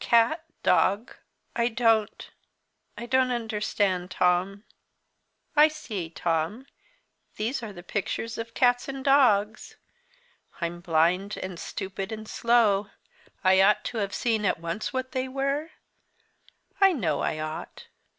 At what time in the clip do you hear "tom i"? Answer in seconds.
4.10-5.68